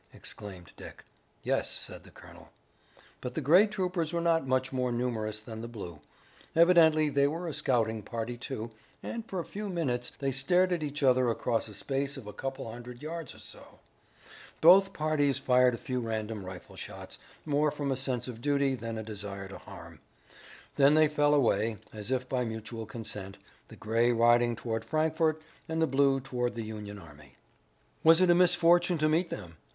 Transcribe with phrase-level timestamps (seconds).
[0.15, 1.03] exclaimed Dick.
[1.43, 2.49] "Yes," said the colonel.
[3.21, 5.99] But the gray troopers were not much more numerous than the blue.
[6.55, 8.71] Evidently they were a scouting party, too,
[9.03, 12.33] and for a few minutes they stared at each other across a space of a
[12.33, 13.77] couple of hundred yards or so.
[14.59, 18.97] Both parties fired a few random rifle shots, more from a sense of duty than
[18.97, 19.99] a desire to harm.
[20.77, 23.37] Then they fell away, as if by mutual consent,
[23.67, 25.39] the gray riding toward Frankfort
[25.69, 27.35] and the blue toward the Union army.
[28.03, 29.57] "Was it a misfortune to meet them?"